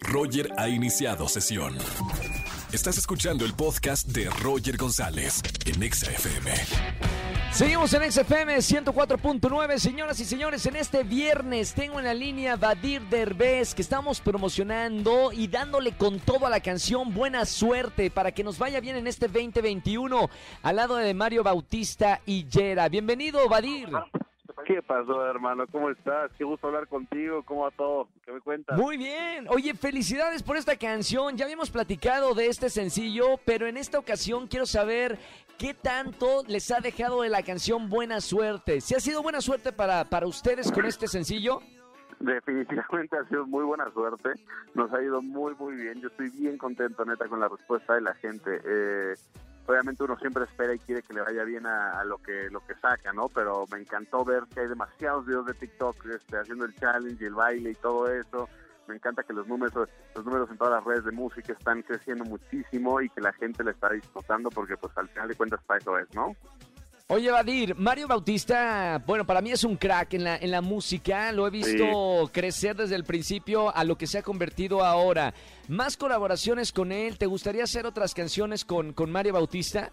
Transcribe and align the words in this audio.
Roger 0.00 0.50
ha 0.56 0.68
iniciado 0.68 1.28
sesión. 1.28 1.76
Estás 2.72 2.98
escuchando 2.98 3.44
el 3.44 3.54
podcast 3.54 4.08
de 4.08 4.30
Roger 4.30 4.76
González 4.76 5.42
en 5.66 5.82
Exa 5.82 6.10
FM. 6.10 6.50
Seguimos 7.52 7.92
en 7.92 8.10
XFM 8.10 8.56
104.9, 8.56 9.78
señoras 9.78 10.18
y 10.20 10.24
señores. 10.24 10.64
En 10.64 10.76
este 10.76 11.02
viernes 11.02 11.74
tengo 11.74 11.98
en 11.98 12.06
la 12.06 12.14
línea 12.14 12.56
Badir 12.56 13.02
Derbez, 13.02 13.74
que 13.74 13.82
estamos 13.82 14.20
promocionando 14.20 15.32
y 15.32 15.48
dándole 15.48 15.92
con 15.92 16.18
todo 16.18 16.46
a 16.46 16.50
la 16.50 16.60
canción 16.60 17.12
Buena 17.12 17.44
Suerte 17.44 18.10
para 18.10 18.32
que 18.32 18.42
nos 18.42 18.58
vaya 18.58 18.80
bien 18.80 18.96
en 18.96 19.06
este 19.06 19.28
2021 19.28 20.30
al 20.62 20.76
lado 20.76 20.96
de 20.96 21.12
Mario 21.12 21.42
Bautista 21.42 22.22
y 22.24 22.46
Yera. 22.46 22.88
Bienvenido, 22.88 23.46
Badir. 23.50 23.90
¿Qué 24.66 24.82
pasó, 24.82 25.26
hermano? 25.26 25.66
¿Cómo 25.70 25.90
estás? 25.90 26.30
Qué 26.38 26.44
gusto 26.44 26.68
hablar 26.68 26.86
contigo. 26.86 27.42
¿Cómo 27.42 27.62
va 27.62 27.70
todo? 27.70 28.08
¿Qué 28.24 28.32
me 28.32 28.40
cuentas? 28.40 28.78
Muy 28.78 28.96
bien. 28.96 29.46
Oye, 29.48 29.74
felicidades 29.74 30.42
por 30.42 30.56
esta 30.56 30.76
canción. 30.76 31.36
Ya 31.36 31.44
habíamos 31.44 31.70
platicado 31.70 32.34
de 32.34 32.46
este 32.46 32.70
sencillo, 32.70 33.38
pero 33.44 33.66
en 33.66 33.76
esta 33.76 33.98
ocasión 33.98 34.46
quiero 34.46 34.66
saber 34.66 35.18
qué 35.58 35.74
tanto 35.74 36.42
les 36.46 36.70
ha 36.70 36.80
dejado 36.80 37.22
de 37.22 37.28
la 37.28 37.42
canción 37.42 37.88
Buena 37.88 38.20
Suerte. 38.20 38.80
¿Se 38.80 38.96
ha 38.96 39.00
sido 39.00 39.22
buena 39.22 39.40
suerte 39.40 39.72
para, 39.72 40.04
para 40.04 40.26
ustedes 40.26 40.70
con 40.70 40.84
este 40.84 41.08
sencillo? 41.08 41.60
Definitivamente 42.20 43.16
ha 43.16 43.24
sido 43.28 43.46
muy 43.46 43.64
buena 43.64 43.90
suerte. 43.92 44.30
Nos 44.74 44.92
ha 44.92 45.02
ido 45.02 45.20
muy, 45.22 45.54
muy 45.56 45.74
bien. 45.74 46.00
Yo 46.00 46.08
estoy 46.08 46.30
bien 46.30 46.56
contento, 46.56 47.04
neta, 47.04 47.26
con 47.26 47.40
la 47.40 47.48
respuesta 47.48 47.94
de 47.94 48.00
la 48.00 48.14
gente. 48.14 48.60
Eh, 48.64 49.14
obviamente 49.66 50.04
uno 50.04 50.16
siempre 50.18 50.44
espera 50.44 50.74
y 50.74 50.78
quiere 50.78 51.02
que 51.02 51.14
le 51.14 51.22
vaya 51.22 51.44
bien 51.44 51.66
a, 51.66 52.02
lo 52.04 52.18
que 52.18 52.50
lo 52.50 52.64
que 52.66 52.74
saca, 52.76 53.12
¿no? 53.12 53.28
Pero 53.28 53.66
me 53.70 53.78
encantó 53.78 54.24
ver 54.24 54.44
que 54.52 54.60
hay 54.60 54.68
demasiados 54.68 55.26
videos 55.26 55.46
de 55.46 55.54
TikTok 55.54 56.06
este, 56.06 56.38
haciendo 56.38 56.64
el 56.64 56.74
challenge 56.76 57.22
y 57.22 57.26
el 57.26 57.34
baile 57.34 57.70
y 57.70 57.74
todo 57.74 58.10
eso. 58.10 58.48
Me 58.88 58.96
encanta 58.96 59.22
que 59.22 59.32
los 59.32 59.46
números 59.46 59.88
los 60.14 60.24
números 60.24 60.50
en 60.50 60.58
todas 60.58 60.74
las 60.74 60.84
redes 60.84 61.04
de 61.04 61.12
música 61.12 61.52
están 61.52 61.82
creciendo 61.82 62.24
muchísimo 62.24 63.00
y 63.00 63.08
que 63.10 63.20
la 63.20 63.32
gente 63.32 63.62
le 63.62 63.70
está 63.70 63.90
disfrutando 63.90 64.50
porque 64.50 64.76
pues 64.76 64.96
al 64.96 65.08
final 65.08 65.28
de 65.28 65.34
cuentas 65.36 65.60
para 65.64 65.78
eso 65.78 65.98
es, 65.98 66.12
¿no? 66.14 66.34
Oye, 67.08 67.30
Vadir, 67.30 67.74
Mario 67.76 68.08
Bautista, 68.08 69.02
bueno, 69.06 69.26
para 69.26 69.42
mí 69.42 69.52
es 69.52 69.64
un 69.64 69.76
crack 69.76 70.14
en 70.14 70.24
la, 70.24 70.36
en 70.36 70.50
la 70.50 70.62
música. 70.62 71.30
Lo 71.32 71.46
he 71.46 71.50
visto 71.50 72.30
crecer 72.32 72.76
desde 72.76 72.94
el 72.94 73.04
principio 73.04 73.74
a 73.74 73.84
lo 73.84 73.96
que 73.98 74.06
se 74.06 74.18
ha 74.18 74.22
convertido 74.22 74.82
ahora. 74.82 75.34
¿Más 75.68 75.96
colaboraciones 75.96 76.72
con 76.72 76.90
él? 76.90 77.18
¿Te 77.18 77.26
gustaría 77.26 77.64
hacer 77.64 77.86
otras 77.86 78.14
canciones 78.14 78.64
con, 78.64 78.92
con 78.92 79.10
Mario 79.10 79.34
Bautista? 79.34 79.92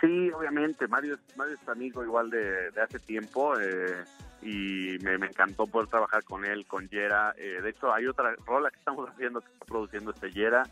Sí, 0.00 0.30
obviamente. 0.30 0.86
Mario, 0.88 1.18
Mario 1.36 1.54
es 1.54 1.68
amigo 1.68 2.02
igual 2.02 2.30
de, 2.30 2.70
hace 2.82 2.98
tiempo 2.98 3.58
eh, 3.58 4.04
y 4.42 4.98
me, 5.02 5.14
encantó 5.14 5.66
poder 5.66 5.88
trabajar 5.88 6.24
con 6.24 6.44
él, 6.44 6.66
con 6.66 6.88
Yera. 6.88 7.34
Eh, 7.36 7.60
de 7.62 7.70
hecho, 7.70 7.92
hay 7.92 8.06
otra 8.06 8.34
rola 8.46 8.70
que 8.70 8.78
estamos 8.78 9.08
haciendo 9.08 9.40
que 9.40 9.52
está 9.52 9.64
produciendo 9.66 10.12
este 10.12 10.30
Yera. 10.30 10.62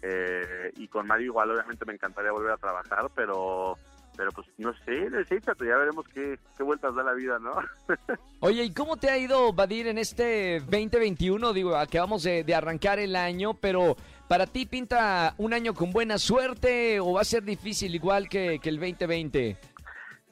Eh, 0.00 0.72
y 0.76 0.86
con 0.88 1.06
Mario 1.06 1.26
igual 1.26 1.50
obviamente 1.50 1.84
me 1.84 1.92
encantaría 1.92 2.30
volver 2.30 2.52
a 2.52 2.56
trabajar, 2.56 3.10
pero 3.16 3.76
pero 4.18 4.32
pues 4.32 4.48
no 4.58 4.74
sé, 4.84 5.08
necesito, 5.10 5.52
ya 5.64 5.76
veremos 5.76 6.04
qué, 6.08 6.36
vueltas 6.58 6.92
da 6.92 7.04
la 7.04 7.12
vida, 7.12 7.38
¿no? 7.38 7.52
Oye, 8.40 8.64
¿y 8.64 8.74
cómo 8.74 8.96
te 8.96 9.08
ha 9.10 9.16
ido, 9.16 9.52
Badir, 9.52 9.86
en 9.86 9.96
este 9.96 10.58
2021? 10.58 11.52
Digo, 11.52 11.76
acabamos 11.76 12.24
de, 12.24 12.42
de 12.42 12.52
arrancar 12.52 12.98
el 12.98 13.14
año, 13.14 13.54
pero 13.54 13.96
¿para 14.26 14.48
ti 14.48 14.66
pinta 14.66 15.34
un 15.38 15.54
año 15.54 15.72
con 15.72 15.92
buena 15.92 16.18
suerte 16.18 16.98
o 16.98 17.12
va 17.12 17.20
a 17.20 17.24
ser 17.24 17.44
difícil 17.44 17.94
igual 17.94 18.28
que, 18.28 18.58
que 18.58 18.68
el 18.70 18.80
2020? 18.80 19.56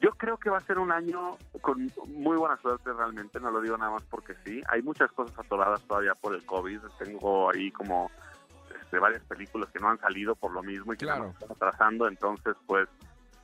Yo 0.00 0.10
creo 0.10 0.36
que 0.36 0.50
va 0.50 0.58
a 0.58 0.62
ser 0.62 0.80
un 0.80 0.90
año 0.90 1.38
con 1.60 1.88
muy 2.08 2.36
buena 2.36 2.56
suerte 2.56 2.92
realmente, 2.92 3.38
no 3.38 3.52
lo 3.52 3.60
digo 3.60 3.78
nada 3.78 3.92
más 3.92 4.02
porque 4.10 4.34
sí. 4.44 4.62
Hay 4.68 4.82
muchas 4.82 5.12
cosas 5.12 5.38
atoradas 5.38 5.80
todavía 5.82 6.14
por 6.16 6.34
el 6.34 6.44
COVID. 6.44 6.80
Tengo 6.98 7.50
ahí 7.50 7.70
como 7.70 8.10
este, 8.82 8.98
varias 8.98 9.22
películas 9.22 9.70
que 9.70 9.78
no 9.78 9.90
han 9.90 10.00
salido 10.00 10.34
por 10.34 10.52
lo 10.52 10.64
mismo 10.64 10.92
y 10.92 10.96
que 10.96 11.06
claro. 11.06 11.30
están 11.30 11.52
atrasando, 11.52 12.08
entonces 12.08 12.56
pues 12.66 12.88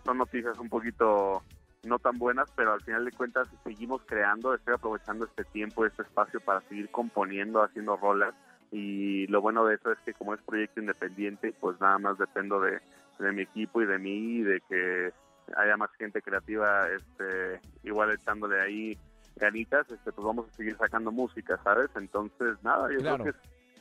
son 0.04 0.18
noticias 0.18 0.58
un 0.58 0.68
poquito 0.68 1.42
no 1.84 1.98
tan 1.98 2.18
buenas, 2.18 2.48
pero 2.54 2.72
al 2.72 2.82
final 2.82 3.04
de 3.04 3.12
cuentas 3.12 3.48
seguimos 3.64 4.02
creando, 4.06 4.54
estoy 4.54 4.74
aprovechando 4.74 5.24
este 5.24 5.44
tiempo, 5.44 5.84
este 5.84 6.02
espacio 6.02 6.40
para 6.40 6.60
seguir 6.62 6.90
componiendo, 6.90 7.62
haciendo 7.62 7.96
rolas 7.96 8.34
y 8.70 9.26
lo 9.26 9.40
bueno 9.40 9.66
de 9.66 9.74
eso 9.74 9.92
es 9.92 9.98
que 10.00 10.14
como 10.14 10.34
es 10.34 10.40
proyecto 10.42 10.80
independiente, 10.80 11.54
pues 11.60 11.80
nada 11.80 11.98
más 11.98 12.18
dependo 12.18 12.60
de, 12.60 12.80
mi 13.18 13.42
equipo 13.42 13.80
y 13.80 13.86
de 13.86 13.98
mí 13.98 14.38
y 14.38 14.42
de 14.42 14.60
que 14.68 15.12
haya 15.56 15.76
más 15.76 15.90
gente 15.92 16.22
creativa 16.22 16.88
este 16.88 17.60
igual 17.84 18.10
echándole 18.10 18.60
ahí 18.60 18.98
ganitas, 19.36 19.88
este 19.90 20.10
pues 20.10 20.24
vamos 20.24 20.48
a 20.48 20.56
seguir 20.56 20.76
sacando 20.76 21.12
música, 21.12 21.60
¿sabes? 21.62 21.88
Entonces, 21.94 22.56
nada, 22.62 22.90
yo 22.90 22.98
creo 22.98 23.18
que 23.18 23.30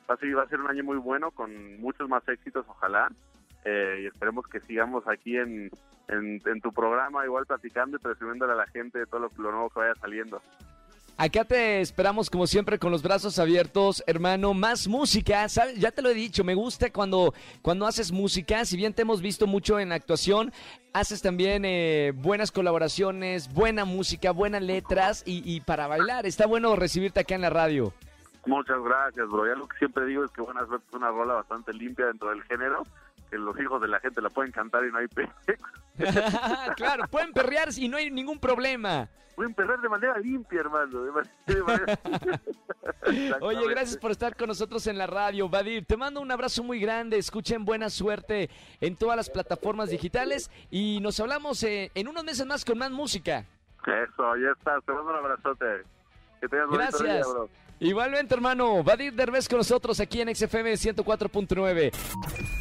va 0.10 0.16
a, 0.16 0.36
va 0.38 0.44
a 0.44 0.48
ser 0.48 0.60
un 0.60 0.70
año 0.70 0.84
muy 0.84 0.98
bueno 0.98 1.32
con 1.32 1.80
muchos 1.80 2.08
más 2.08 2.28
éxitos, 2.28 2.66
ojalá. 2.68 3.10
Eh, 3.64 4.02
y 4.04 4.06
esperemos 4.08 4.48
que 4.48 4.60
sigamos 4.62 5.08
aquí 5.08 5.38
en, 5.38 5.70
en, 6.08 6.62
tu 6.62 6.72
programa, 6.72 7.26
igual 7.26 7.46
platicando 7.46 7.98
y 7.98 8.00
presumiéndole 8.00 8.54
a 8.54 8.56
la 8.56 8.68
gente 8.68 9.00
de 9.00 9.06
todo 9.06 9.20
lo, 9.20 9.52
nuevo 9.52 9.70
que 9.70 9.80
vaya 9.80 9.96
saliendo. 9.96 10.42
Acá 11.18 11.44
te 11.46 11.82
esperamos 11.82 12.30
como 12.30 12.48
siempre 12.48 12.80
con 12.80 12.92
los 12.92 13.04
brazos 13.04 13.38
abiertos, 13.38 14.04
hermano. 14.08 14.56
Más 14.56 14.88
música, 14.88 15.48
¿sabes? 15.50 15.78
Ya 15.78 15.92
te 15.92 16.02
lo 16.02 16.10
he 16.10 16.16
dicho, 16.16 16.44
me 16.44 16.56
gusta 16.56 16.92
cuando, 16.92 17.34
cuando 17.62 17.86
haces 17.86 18.12
música. 18.12 18.66
Si 18.66 18.76
bien 18.76 18.94
te 18.94 19.04
hemos 19.04 19.22
visto 19.22 19.46
mucho 19.46 19.80
en 19.80 19.92
actuación, 19.92 20.52
haces 20.94 21.22
también 21.22 21.64
eh, 21.64 22.12
buenas 22.16 22.52
colaboraciones, 22.52 23.54
buena 23.54 23.86
música, 23.86 24.32
buenas 24.32 24.64
letras 24.64 25.22
y, 25.26 25.44
y, 25.46 25.62
para 25.62 25.86
bailar. 25.86 26.26
Está 26.26 26.48
bueno 26.48 26.76
recibirte 26.76 27.20
acá 27.20 27.36
en 27.36 27.42
la 27.42 27.52
radio. 27.52 27.94
Muchas 28.48 28.82
gracias, 28.82 29.28
bro. 29.30 29.46
Ya 29.46 29.54
lo 29.54 29.68
que 29.68 29.78
siempre 29.78 30.06
digo 30.06 30.26
es 30.26 30.32
que 30.32 30.42
Buenas 30.42 30.68
Suerte 30.68 30.88
es 30.90 30.96
una 30.96 31.12
rola 31.12 31.36
bastante 31.36 31.72
limpia 31.74 32.08
dentro 32.08 32.30
del 32.30 32.42
género 32.44 32.84
que 33.32 33.38
los 33.38 33.58
hijos 33.60 33.82
de 33.82 33.88
la 33.88 34.00
gente 34.02 34.22
la 34.22 34.30
pueden 34.30 34.52
cantar 34.52 34.86
y 34.86 34.92
no 34.92 34.98
hay 34.98 35.08
pe 35.08 35.28
claro, 36.76 37.08
pueden 37.10 37.32
perrear 37.32 37.70
y 37.76 37.88
no 37.88 37.98
hay 37.98 38.12
ningún 38.12 38.40
problema. 38.40 39.08
Pueden 39.36 39.54
perrear 39.54 39.80
de 39.80 39.88
manera 39.88 40.18
limpia, 40.20 40.60
hermano. 40.60 41.04
Oye, 43.42 43.68
gracias 43.70 43.98
por 43.98 44.12
estar 44.12 44.36
con 44.36 44.50
nosotros 44.50 44.86
en 44.88 44.98
la 44.98 45.08
radio, 45.08 45.48
Vadir. 45.48 45.86
Te 45.86 45.96
mando 45.96 46.20
un 46.20 46.30
abrazo 46.30 46.64
muy 46.64 46.80
grande. 46.80 47.18
Escuchen 47.18 47.64
buena 47.64 47.90
suerte 47.90 48.50
en 48.82 48.98
todas 48.98 49.16
las 49.16 49.30
plataformas 49.30 49.90
digitales 49.90 50.52
y 50.70 51.00
nos 51.02 51.20
hablamos 51.22 51.64
eh, 51.64 51.92
en 51.96 52.10
unos 52.10 52.26
meses 52.26 52.46
más 52.46 52.66
con 52.66 52.78
más 52.78 52.92
música. 52.92 53.46
Eso, 53.86 54.36
ya 54.36 54.52
está. 54.52 54.80
Te 54.82 54.92
mando 54.92 55.12
un 55.12 55.16
abrazote. 55.16 55.84
Que 56.42 56.50
tengas 56.50 56.70
Gracias. 56.70 57.28
Igualmente, 57.80 58.36
hermano. 58.36 58.84
Vadir 58.84 59.14
Derbez 59.14 59.48
con 59.48 59.60
nosotros 59.60 60.00
aquí 60.02 60.22
en 60.22 60.36
XFM 60.36 60.74
104.9. 60.74 62.61